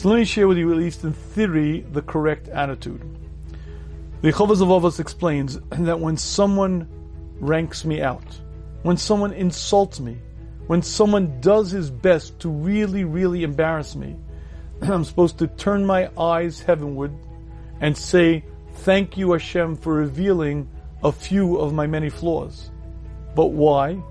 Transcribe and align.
So 0.00 0.08
let 0.08 0.16
me 0.16 0.24
share 0.24 0.48
with 0.48 0.56
you, 0.56 0.70
at 0.72 0.78
least 0.78 1.04
in 1.04 1.12
theory, 1.12 1.80
the 1.80 2.00
correct 2.00 2.48
attitude. 2.48 3.02
The 4.22 4.32
Chovos 4.32 4.62
HaLevavos 4.62 4.98
explains 4.98 5.58
that 5.72 6.00
when 6.00 6.16
someone 6.16 6.88
ranks 7.38 7.84
me 7.84 8.00
out, 8.00 8.24
when 8.80 8.96
someone 8.96 9.34
insults 9.34 10.00
me, 10.00 10.16
when 10.68 10.80
someone 10.80 11.38
does 11.42 11.70
his 11.70 11.90
best 11.90 12.40
to 12.40 12.48
really, 12.48 13.04
really 13.04 13.42
embarrass 13.42 13.94
me, 13.94 14.16
I'm 14.80 15.04
supposed 15.04 15.36
to 15.40 15.48
turn 15.48 15.84
my 15.84 16.08
eyes 16.18 16.60
heavenward 16.60 17.12
and 17.82 17.94
say, 17.94 18.42
Thank 18.76 19.18
you, 19.18 19.32
Hashem, 19.32 19.76
for 19.76 19.92
revealing 19.92 20.66
a 21.04 21.12
few 21.12 21.58
of 21.58 21.74
my 21.74 21.86
many 21.86 22.08
flaws. 22.08 22.70
But 23.34 23.48
why? 23.48 24.02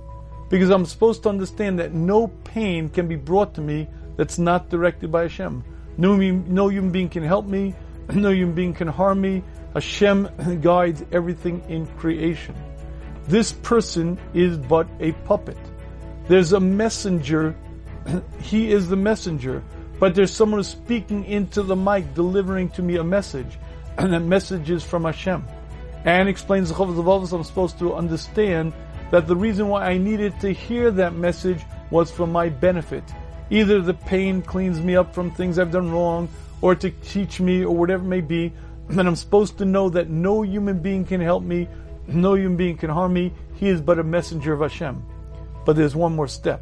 Because 0.50 0.70
I'm 0.70 0.86
supposed 0.86 1.24
to 1.24 1.30
understand 1.30 1.80
that 1.80 1.96
no 1.96 2.28
pain 2.28 2.90
can 2.90 3.08
be 3.08 3.16
brought 3.16 3.56
to 3.56 3.62
me 3.62 3.88
that's 4.18 4.38
not 4.38 4.70
directed 4.70 5.12
by 5.12 5.24
Hashem. 5.24 5.64
No, 6.00 6.16
no 6.16 6.70
human 6.70 6.92
being 6.92 7.10
can 7.10 7.24
help 7.24 7.46
me, 7.46 7.76
no 8.14 8.30
human 8.32 8.56
being 8.56 8.74
can 8.74 8.88
harm 8.88 9.20
me. 9.20 9.44
Hashem 9.74 10.30
guides 10.62 11.04
everything 11.12 11.62
in 11.68 11.88
creation. 11.98 12.56
This 13.28 13.52
person 13.52 14.18
is 14.34 14.58
but 14.58 14.88
a 15.02 15.12
puppet. 15.28 15.58
There's 16.30 16.54
a 16.54 16.60
messenger, 16.62 17.54
he 18.42 18.72
is 18.72 18.88
the 18.88 18.96
messenger, 18.96 19.62
but 20.00 20.16
there's 20.16 20.32
someone 20.32 20.64
speaking 20.64 21.26
into 21.26 21.64
the 21.64 21.76
mic, 21.76 22.14
delivering 22.14 22.70
to 22.70 22.82
me 22.82 22.96
a 22.96 23.04
message 23.04 23.60
and 23.98 24.14
that 24.14 24.22
message 24.22 24.70
is 24.70 24.86
from 24.86 25.04
Hashem. 25.04 25.46
And 26.06 26.30
explains 26.30 26.70
the 26.70 26.76
HaLevavos, 26.76 27.34
I'm 27.34 27.44
supposed 27.44 27.78
to 27.80 27.94
understand 27.94 28.72
that 29.12 29.28
the 29.28 29.36
reason 29.36 29.68
why 29.68 29.84
I 29.84 29.98
needed 29.98 30.40
to 30.40 30.54
hear 30.54 30.92
that 30.92 31.14
message 31.14 31.62
was 31.92 32.10
for 32.10 32.26
my 32.26 32.48
benefit. 32.48 33.04
Either 33.50 33.82
the 33.82 33.94
pain 33.94 34.42
cleans 34.42 34.80
me 34.80 34.96
up 34.96 35.14
from 35.14 35.32
things 35.32 35.58
I've 35.58 35.72
done 35.72 35.92
wrong, 35.92 36.30
or 36.62 36.76
to 36.76 36.92
teach 36.92 37.40
me, 37.40 37.64
or 37.64 37.76
whatever 37.76 38.04
it 38.04 38.08
may 38.08 38.22
be. 38.22 38.54
And 38.90 39.08
I'm 39.08 39.16
supposed 39.16 39.60
to 39.60 39.66
know 39.66 39.90
that 39.90 40.10
no 40.10 40.42
human 40.42 40.80
being 40.80 41.06
can 41.06 41.22
help 41.22 41.44
me, 41.44 41.68
no 42.08 42.34
human 42.34 42.58
being 42.58 42.76
can 42.76 42.90
harm 42.90 43.14
me. 43.14 43.32
He 43.54 43.68
is 43.68 43.82
but 43.82 44.00
a 44.00 44.04
messenger 44.04 44.52
of 44.52 44.62
Hashem. 44.62 45.04
But 45.64 45.76
there's 45.76 45.96
one 45.96 46.16
more 46.16 46.28
step. 46.28 46.62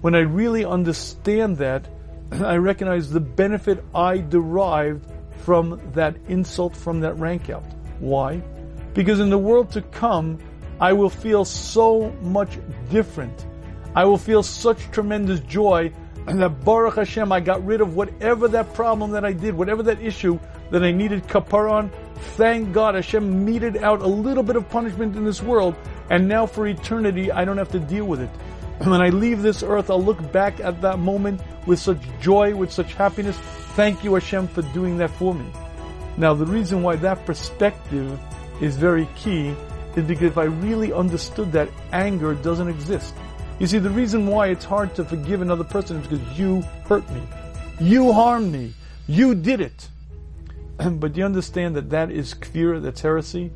When 0.00 0.14
I 0.14 0.20
really 0.20 0.64
understand 0.64 1.56
that, 1.56 1.88
I 2.32 2.56
recognize 2.56 3.10
the 3.10 3.20
benefit 3.20 3.82
I 3.92 4.18
derived 4.18 5.04
from 5.38 5.80
that 5.94 6.16
insult, 6.28 6.76
from 6.76 7.00
that 7.00 7.18
rank 7.18 7.50
out. 7.50 7.64
Why? 7.98 8.42
Because 8.94 9.20
in 9.20 9.30
the 9.30 9.38
world 9.38 9.72
to 9.72 9.82
come, 9.82 10.38
I 10.80 10.92
will 10.92 11.10
feel 11.10 11.44
so 11.44 12.10
much 12.22 12.58
different. 12.90 13.46
I 13.94 14.04
will 14.04 14.18
feel 14.18 14.42
such 14.42 14.90
tremendous 14.90 15.40
joy 15.40 15.92
and 16.26 16.40
that 16.40 16.64
Baruch 16.64 16.96
Hashem, 16.96 17.32
I 17.32 17.40
got 17.40 17.64
rid 17.64 17.80
of 17.80 17.96
whatever 17.96 18.46
that 18.48 18.72
problem 18.74 19.10
that 19.12 19.24
I 19.24 19.32
did, 19.32 19.54
whatever 19.54 19.82
that 19.84 20.00
issue 20.00 20.38
that 20.70 20.84
I 20.84 20.92
needed 20.92 21.26
kapar 21.26 21.70
on. 21.70 21.90
Thank 22.36 22.72
God 22.72 22.94
Hashem 22.94 23.44
meted 23.44 23.78
out 23.78 24.02
a 24.02 24.06
little 24.06 24.42
bit 24.42 24.56
of 24.56 24.68
punishment 24.68 25.16
in 25.16 25.24
this 25.24 25.42
world, 25.42 25.74
and 26.10 26.28
now 26.28 26.46
for 26.46 26.66
eternity 26.66 27.32
I 27.32 27.44
don't 27.44 27.58
have 27.58 27.72
to 27.72 27.80
deal 27.80 28.04
with 28.04 28.20
it. 28.20 28.30
And 28.80 28.90
When 28.90 29.00
I 29.00 29.08
leave 29.08 29.42
this 29.42 29.62
earth, 29.62 29.90
I'll 29.90 30.02
look 30.02 30.30
back 30.30 30.60
at 30.60 30.80
that 30.82 30.98
moment 30.98 31.40
with 31.66 31.78
such 31.78 31.98
joy, 32.20 32.54
with 32.54 32.70
such 32.70 32.94
happiness, 32.94 33.38
Thank 33.74 34.02
you, 34.02 34.14
Hashem, 34.14 34.48
for 34.48 34.62
doing 34.74 34.98
that 34.98 35.10
for 35.10 35.32
me. 35.32 35.46
Now, 36.16 36.34
the 36.34 36.44
reason 36.44 36.82
why 36.82 36.96
that 36.96 37.24
perspective 37.24 38.18
is 38.60 38.76
very 38.76 39.08
key 39.14 39.54
is 39.96 40.04
because 40.04 40.32
if 40.32 40.38
I 40.38 40.44
really 40.44 40.92
understood 40.92 41.52
that 41.52 41.70
anger 41.92 42.34
doesn't 42.34 42.68
exist. 42.68 43.14
You 43.60 43.66
see, 43.66 43.78
the 43.78 43.90
reason 43.90 44.26
why 44.26 44.46
it's 44.46 44.64
hard 44.64 44.94
to 44.94 45.04
forgive 45.04 45.42
another 45.42 45.64
person 45.64 45.98
is 45.98 46.06
because 46.06 46.38
you 46.38 46.62
hurt 46.86 47.08
me. 47.10 47.20
You 47.78 48.10
harmed 48.10 48.50
me. 48.50 48.72
You 49.06 49.34
did 49.34 49.60
it. 49.60 49.90
but 50.78 51.12
do 51.12 51.18
you 51.18 51.26
understand 51.26 51.76
that 51.76 51.90
that 51.90 52.10
is 52.10 52.32
kfir, 52.32 52.80
that's 52.80 53.02
heresy? 53.02 53.52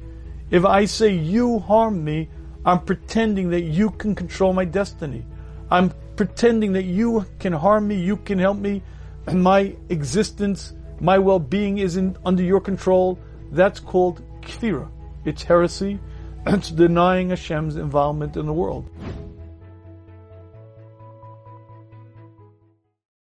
If 0.51 0.67
I 0.67 0.85
say 0.85 1.15
you 1.15 1.59
harmed 1.59 2.05
me, 2.05 2.29
I'm 2.67 2.81
pretending 2.81 3.49
that 3.49 3.63
you 3.63 3.89
can 3.93 4.15
control 4.15 4.53
my 4.53 4.67
destiny. 4.67 5.25
I'm 5.71 5.91
pretending 6.17 6.75
that 6.75 6.85
you 6.85 7.25
can 7.39 7.55
harm 7.55 7.89
me, 7.89 7.95
you 7.95 8.19
can 8.19 8.39
help 8.39 8.59
me, 8.59 8.83
and 9.27 9.43
my 9.53 9.75
existence, 9.89 10.75
my 11.01 11.19
well-being 11.19 11.79
isn't 11.79 12.19
under 12.27 12.43
your 12.43 12.61
control, 12.61 13.19
that's 13.53 13.81
called 13.81 14.21
kfira. 14.43 14.87
It's 15.25 15.43
heresy. 15.43 15.99
It's 16.47 16.71
denying 16.71 17.31
Hashem's 17.31 17.77
involvement 17.77 18.37
in 18.37 18.45
the 18.45 18.53
world. 18.53 18.91